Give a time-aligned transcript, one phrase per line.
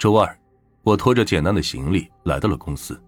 [0.00, 0.34] 周二，
[0.82, 2.98] 我拖着简单的行李来到了公司。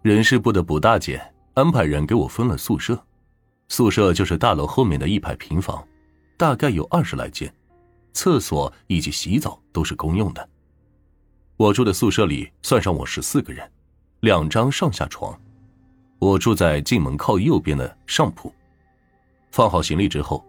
[0.00, 2.98] 人事部的卜大姐安排人给我分了宿舍，
[3.68, 5.86] 宿舍就是大楼后面的一排平房，
[6.38, 7.54] 大概有二十来间，
[8.14, 10.48] 厕所以及洗澡都是公用的。
[11.58, 13.70] 我住的宿舍里算上我十四个人，
[14.20, 15.38] 两张上下床。
[16.18, 18.50] 我住在进门靠右边的上铺。
[19.50, 20.42] 放好行李之后，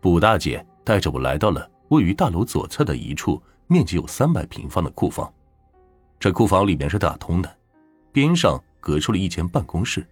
[0.00, 3.40] 卜大姐带着我来到了位于大楼左侧的一处。
[3.66, 5.32] 面积有三百平方的库房，
[6.20, 7.56] 这库房里面是打通的，
[8.12, 10.06] 边上隔出了一间办公室。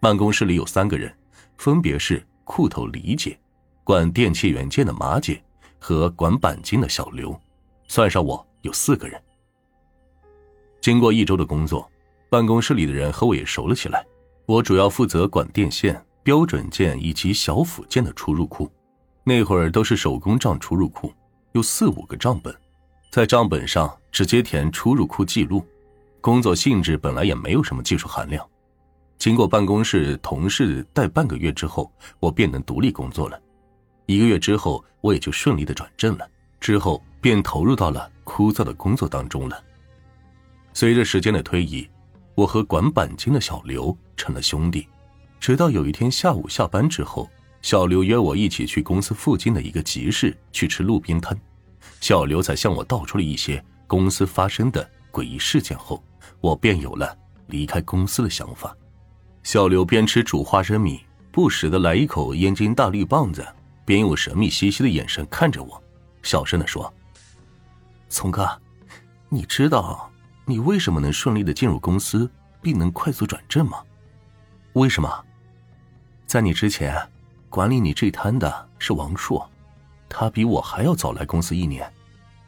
[0.00, 1.12] 办公室里有三个人，
[1.56, 3.38] 分别是库头李姐、
[3.82, 5.42] 管电器元件的马姐
[5.78, 7.38] 和管钣金的小刘，
[7.88, 9.20] 算上我有四个人。
[10.80, 11.90] 经过一周的工作，
[12.28, 14.04] 办公室里的人和我也熟了起来。
[14.46, 18.70] 我主要负责管电线、标准件以及小辅件的出入库，
[19.24, 21.10] 那会儿都是手工账出入库，
[21.52, 22.54] 有四五个账本。
[23.14, 25.64] 在账本上直接填出入库记录，
[26.20, 28.44] 工作性质本来也没有什么技术含量。
[29.18, 33.40] 经过办公室同事带半个月之后，我便能独立工作了。
[34.06, 36.28] 一个月之后，我也就顺利的转正了。
[36.58, 39.62] 之后便投入到了枯燥的工作当中了。
[40.72, 41.88] 随着时间的推移，
[42.34, 44.88] 我和管钣金的小刘成了兄弟。
[45.38, 47.30] 直到有一天下午下班之后，
[47.62, 51.38] 小刘约我一起去公司附近的一个集市去吃路边摊。
[52.00, 56.02] 小刘才向我道出了一些公司发生的诡异事件后，
[56.40, 58.76] 我便有了离开公司的想法。
[59.42, 63.46] 小刘边吃煮花生米，不时的来一口燕京大绿棒子，
[63.84, 65.82] 边用神秘兮兮的眼神看着我，
[66.22, 66.92] 小声的说
[68.08, 68.48] ：“聪哥，
[69.28, 70.10] 你知道
[70.46, 73.82] 你为什么能顺利的进入公司，并能快速转正吗？
[74.74, 75.24] 为什么？
[76.26, 76.96] 在你之前，
[77.48, 79.48] 管理你这摊的是王硕。”
[80.16, 81.92] 他比我还要早来公司一年，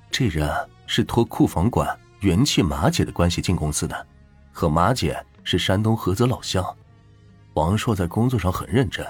[0.08, 0.48] 这人
[0.86, 4.06] 是托库房管元气马姐的关系进公司的，
[4.52, 6.64] 和马姐是山东菏泽老乡。
[7.54, 9.04] 王硕在工作上很认真，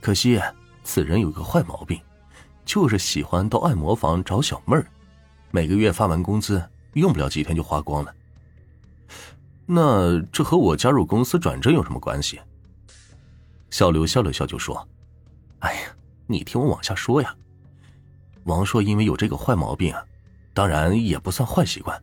[0.00, 0.40] 可惜
[0.82, 2.00] 此人有个坏毛病，
[2.64, 4.84] 就是喜欢到按摩房找小妹儿，
[5.52, 6.60] 每个月发完工资，
[6.94, 8.12] 用不了几天就花光了。
[9.66, 12.40] 那这和我加入公司转正有什么关系？
[13.70, 14.88] 小刘笑了笑就说
[15.60, 15.80] ：“哎呀，
[16.26, 17.32] 你听我往下说呀。”
[18.48, 20.02] 王硕因为有这个坏毛病啊，
[20.54, 22.02] 当然也不算坏习惯。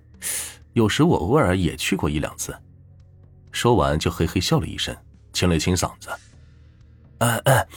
[0.73, 2.56] 有时我偶尔也去过一两次。
[3.51, 4.95] 说完就嘿嘿笑了一声，
[5.33, 6.09] 清了清嗓子
[7.17, 7.67] ：“嗯嗯，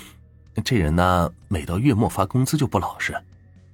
[0.62, 3.16] 这人呢，每到月末发工资就不老实，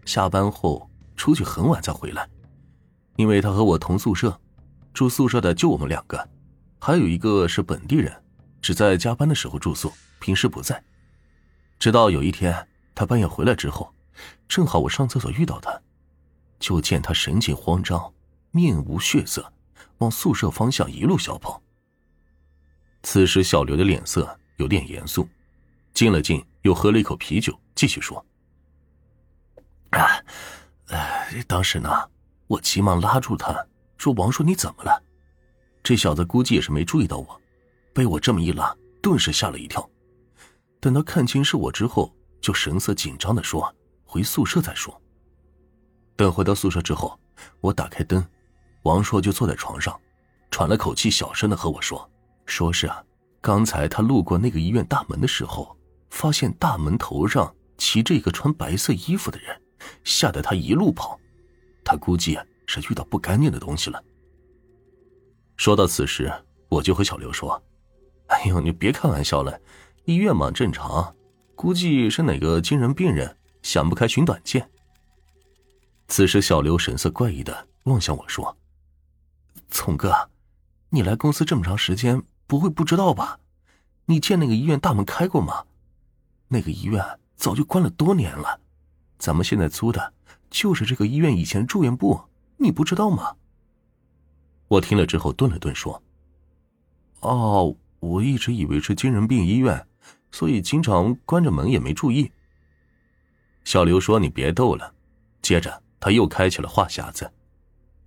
[0.05, 2.29] 下班后出去很晚才回来。
[3.17, 4.39] 因为他和我同宿舍，
[4.93, 6.29] 住宿舍的就我们两个，
[6.79, 8.15] 还有一个是本地人，
[8.63, 10.81] 只在加班的时候住宿，平时不在。
[11.81, 13.91] 直到有一天他半夜回来之后。”
[14.49, 15.81] 正好我上厕所遇到他，
[16.59, 18.13] 就见他神情慌张，
[18.51, 19.53] 面无血色，
[19.99, 21.63] 往宿舍方向一路小跑。
[23.03, 25.29] 此时小刘的脸色有点严肃，
[25.93, 28.25] 静了静，又喝了一口啤酒，继续说
[29.91, 30.23] ：“啊，
[31.47, 31.91] 当时呢，
[32.47, 33.67] 我急忙拉住他，
[33.99, 35.03] 说：‘王叔，你怎么了？’
[35.83, 37.41] 这小子估计也是没注意到我，
[37.93, 39.87] 被我这么一拉，顿时吓了一跳。
[40.81, 43.75] 等他看清是我之后，就神色紧张的说。”
[44.15, 45.03] 回宿舍再说。
[46.15, 47.19] 等回到宿舍之后，
[47.61, 48.25] 我打开灯，
[48.83, 50.01] 王硕就坐在床上，
[50.53, 52.09] 喘了口气，小声的和我说
[52.47, 53.03] ：“说是啊，
[53.41, 55.77] 刚才他路过那个医院大门的时候，
[56.11, 59.61] 发现大门头上骑着一个穿白色衣服的人，
[60.05, 61.19] 吓得他一路跑。
[61.85, 62.39] 他估计
[62.69, 64.01] 是遇到不干净的东西了。”
[65.59, 66.33] 说到此时，
[66.69, 67.61] 我就和小刘说
[68.31, 69.61] ：“哎呦，你别开玩笑了，
[70.05, 71.13] 医院嘛正常，
[71.57, 74.71] 估计是哪个精神病人。”想不开寻短见。
[76.07, 78.55] 此时，小刘神色怪异的望向我说
[79.73, 80.31] ：“聪哥，
[80.91, 83.41] 你来公司这么长时间，不会不知道吧？
[84.05, 85.65] 你见那个医院大门开过吗？
[86.49, 87.03] 那个医院
[87.37, 88.61] 早就关了多年了，
[89.19, 90.13] 咱们现在租的
[90.51, 92.21] 就是这个医院以前住院部，
[92.59, 93.35] 你不知道吗？”
[94.69, 96.03] 我听了之后顿了顿说
[97.21, 99.87] ：“哦，我一直以为是精神病医院，
[100.31, 102.31] 所以经常关着门也没注意。”
[103.65, 104.93] 小刘说：“你别逗了。”
[105.43, 107.31] 接着他又开启了话匣子。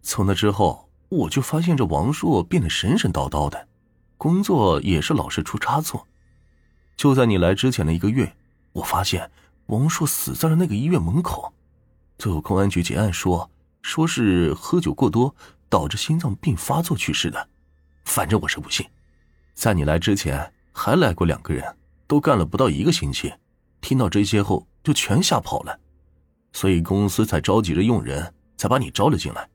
[0.02, 3.68] 从那之后，我就发现这王硕变得神神叨叨的，
[4.18, 6.08] 工作也是老是出差错。
[6.96, 8.36] 就在你来之前的一个月，
[8.72, 9.30] 我发现
[9.68, 11.54] 王硕死在了那个医院门口。
[12.18, 13.50] 最后公安局结案说，
[13.82, 15.36] 说是喝酒过多
[15.70, 17.48] 导致心脏病发作去世的。
[18.06, 18.86] 反正我是不信。
[19.54, 21.64] 在你来之前，还来过两个人，
[22.08, 23.34] 都干了不到一个星期。
[23.82, 24.66] 听到这些后。
[24.88, 25.78] 就全吓跑了，
[26.54, 29.50] 所以公司才着急着用人，才把你招了进来。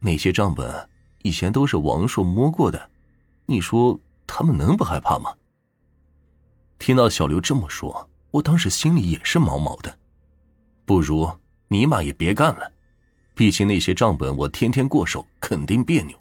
[0.00, 0.86] 那些账本
[1.22, 2.90] 以前都是王硕摸过的，
[3.46, 5.32] 你说他们能不害怕吗？
[6.78, 9.96] 听到小刘这么说，我当时心里也是毛毛的。
[10.84, 11.26] 不如
[11.68, 12.70] 尼玛也别干了，
[13.34, 16.14] 毕竟那些账本我天天过手，肯定别扭。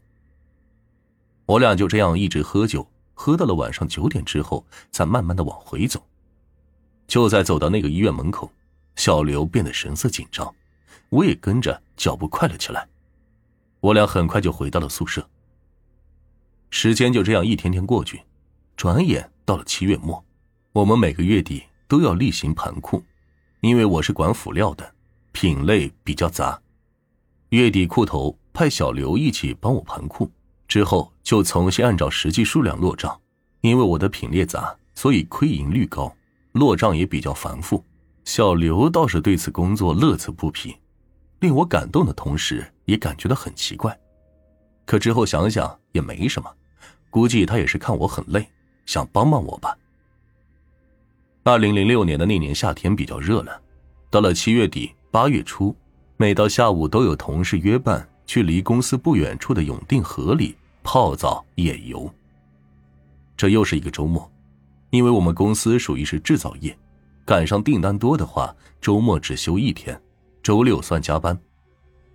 [1.45, 6.01] 我俩就这样一直喝酒，喝到了晚上九点之后，才慢慢的往回走。
[7.07, 8.51] 就在走到那个医院门口，
[8.95, 10.53] 小刘变得神色紧张，
[11.09, 12.88] 我也跟着脚步快了起来。
[13.79, 15.27] 我俩很快就回到了宿舍。
[16.69, 18.21] 时间就这样一天天过去，
[18.75, 20.23] 转眼到了七月末，
[20.71, 23.03] 我们每个月底都要例行盘库，
[23.61, 24.94] 因为我是管辅料的，
[25.31, 26.59] 品类比较杂。
[27.50, 30.31] 月底库头派小刘一起帮我盘库，
[30.67, 33.19] 之后就重新按照实际数量落账。
[33.61, 36.13] 因为我的品类杂，所以亏盈率高，
[36.53, 37.83] 落账也比较繁复。
[38.23, 40.73] 小刘倒是对此工作乐此不疲。
[41.41, 44.00] 令我感动的同时，也感觉到很奇怪。
[44.85, 46.50] 可之后想想也没什么，
[47.09, 48.47] 估计他也是看我很累，
[48.85, 49.77] 想帮帮我吧。
[51.44, 53.61] 二零零六年的那年夏天比较热了，
[54.09, 55.75] 到了七月底八月初，
[56.15, 62.09] 每到下午都有同事约伴去离公司不远处的永定河里泡澡野游。
[63.35, 64.31] 这又是一个周末，
[64.93, 66.77] 因为我们公司属于是制造业，
[67.25, 69.99] 赶上订单多的话，周末只休一天。
[70.43, 71.35] 周六算加班，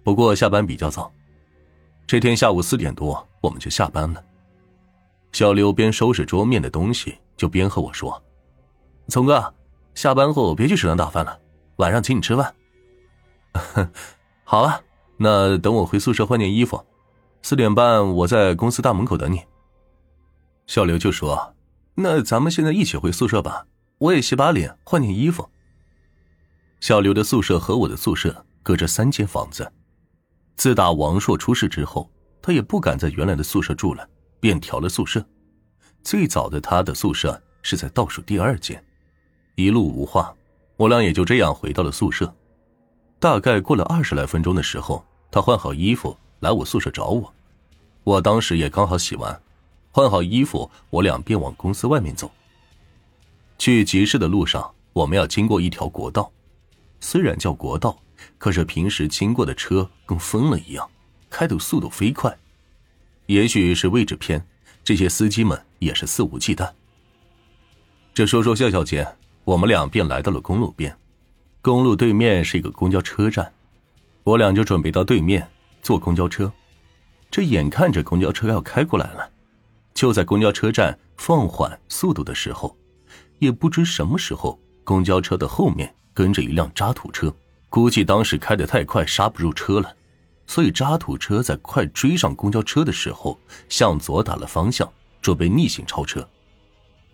[0.04, 1.12] 不过下班比较早。
[2.06, 4.24] 这天下午四点多，我们就下班了。
[5.32, 8.22] 小刘边收拾桌面的东西，就边和我说
[9.10, 9.52] ：“聪哥，
[9.96, 11.36] 下班后别去食堂打饭了，
[11.78, 12.54] 晚上请你吃饭。
[14.44, 14.80] ”“好啊，
[15.16, 16.80] 那等我回宿舍换件衣服，
[17.42, 19.42] 四点半我在公司大门口等你。”
[20.68, 21.54] 小刘就说
[22.00, 23.66] ：“那咱们现在一起回宿舍吧，
[23.98, 25.50] 我也洗把脸，换件衣服。”
[26.78, 29.72] 小刘的宿舍和我的宿舍隔着三间房子。
[30.54, 32.08] 自打王硕出事之后，
[32.40, 34.08] 他也不敢在原来的宿舍住了，
[34.38, 35.24] 便调了宿舍。
[36.04, 38.80] 最早的他的宿舍是在倒数第二间。
[39.56, 40.32] 一路无话，
[40.76, 42.32] 我俩也就这样回到了宿舍。
[43.18, 47.34] 大概过了二十来分钟的时候，他换好衣服来我宿舍找我。
[48.04, 49.42] 我当时也刚好洗完，
[49.90, 52.30] 换好衣服，我俩便往公司外面走。
[53.58, 56.30] 去集市的路上，我们要经过一条国道。
[57.00, 57.98] 虽然叫国道，
[58.38, 60.88] 可是平时经过的车跟疯了一样，
[61.30, 62.36] 开的速度飞快。
[63.26, 64.44] 也许是位置偏，
[64.84, 66.70] 这些司机们也是肆无忌惮。
[68.14, 70.96] 这说说笑笑间，我们俩便来到了公路边。
[71.60, 73.52] 公路对面是一个公交车站，
[74.24, 75.48] 我俩就准备到对面
[75.82, 76.52] 坐公交车。
[77.30, 79.30] 这眼看着公交车要开过来了，
[79.98, 82.78] 就在公交车站放缓速度的时候，
[83.40, 85.92] 也不知什么时候，公交车的后面。
[86.14, 87.32] 跟着一辆渣土车，
[87.68, 89.96] 估计当时开得太快，刹不住车了，
[90.46, 93.36] 所以渣土车在快追上公交车的时候，
[93.68, 94.88] 向左打了方向，
[95.20, 96.28] 准备逆行超车。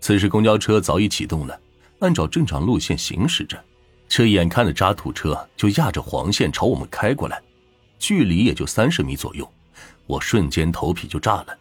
[0.00, 1.58] 此时公交车早已启动了，
[2.00, 3.62] 按照正常路线行驶着，
[4.08, 7.42] 这眼看着渣土车就压着黄线朝我们开过来，
[7.98, 9.50] 距离也就三十米左右，
[10.06, 11.58] 我瞬间头皮就炸了。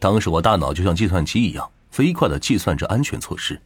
[0.00, 3.60] 当时我大脑就像计算机一样，飞快的计算着安全措施。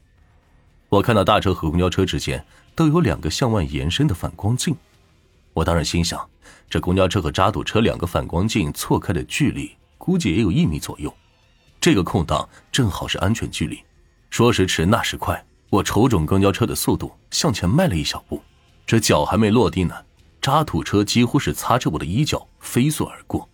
[0.90, 2.44] 我看到大车和公交车之间。
[2.76, 4.74] 都有两个向外延伸的反光镜，
[5.52, 6.28] 我当然心想，
[6.68, 11.14] 这公交车和渣土车两个反光镜错开的距离，估计也有一米左右。
[11.80, 13.80] 这个空档正好是安全距离。
[14.28, 18.42] 说时迟，那时快，我瞅准公交车的速度，向前迈了一小步。
[18.84, 19.94] 这脚还没落地呢，
[20.42, 23.48] 渣土车几乎是擦着我的衣角飞速而过。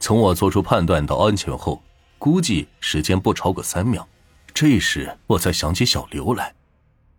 [0.00, 1.80] 从我做出判断到安全后，
[2.22, 4.08] 估计时间不超过三秒。
[4.54, 6.54] 这时我才想起小刘来，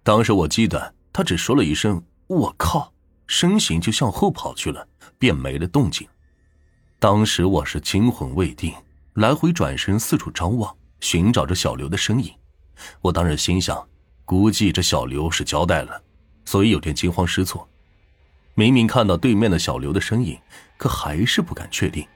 [0.01, 0.95] 当时我记得。
[1.11, 2.93] 他只说了一声“我靠”，
[3.27, 4.87] 身形就向后跑去了，
[5.19, 6.07] 便没了动静。
[6.99, 8.73] 当时我是惊魂未定，
[9.15, 12.33] 来回转身四处张望，寻找着小刘的身影。
[13.01, 13.85] 我当时心想，
[14.23, 16.01] 估计这小刘是交代了，
[16.45, 17.67] 所以有点惊慌失措。
[18.55, 20.39] 明明看到对面的小刘的身影，
[20.77, 22.07] 可还是不敢确定。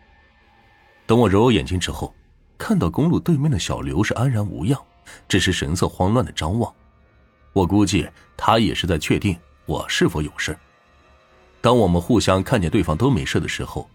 [1.06, 2.16] 等我揉揉眼睛之后，
[2.58, 4.82] 看到公路对面的小刘是安然无恙，
[5.28, 6.74] 只是神色慌乱的张望。
[7.54, 10.58] 我估计他也是在确定我是否有事。
[11.62, 13.90] 当我们互相看见对方都没事的时候，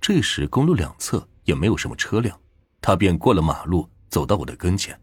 [0.00, 2.38] 这时公路两侧也没有什么车辆，
[2.80, 4.98] 他便过了马路，走到我的跟前。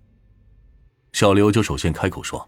[1.11, 2.47] 小刘就首先开口说：“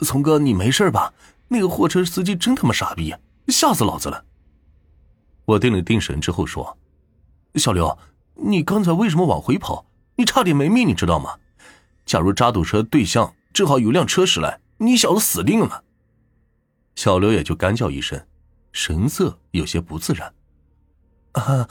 [0.00, 1.12] 从哥，你没事吧？
[1.48, 3.14] 那个货车司机真他妈傻逼，
[3.48, 4.24] 吓死老子了。”
[5.44, 6.76] 我定了定神之后说
[7.54, 7.96] ：“小刘，
[8.36, 9.86] 你刚才为什么往回跑？
[10.16, 11.34] 你差点没命，你知道吗？
[12.04, 15.84] 假如渣土车对向正好有辆车驶来。”你小子死定了！
[16.96, 18.22] 小刘也就干叫一声，
[18.72, 20.30] 神色有些不自然。
[21.32, 21.66] 啊，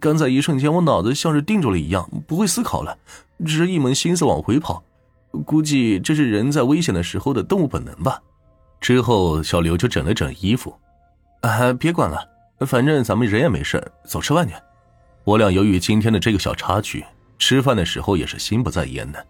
[0.00, 2.98] 刚才一瞬间我脑子像是定住了一样，不会思考了，
[3.46, 4.82] 只是一门心思往回跑。
[5.46, 8.20] 估计这是人在危险的时候的动物本能吧。
[8.80, 10.76] 之后，小刘就整了整衣服，
[11.42, 12.18] 啊，别管了，
[12.66, 14.54] 反正咱们人也没事，走吃饭去。
[15.28, 17.04] 我俩由于今天的这个小插曲，
[17.38, 19.26] 吃饭的时候也是心不在焉的，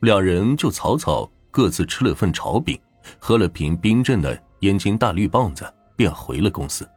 [0.00, 2.80] 两人就草草各自吃了份炒饼，
[3.18, 6.88] 喝了瓶冰镇的燕京大绿棒子，便回了公司。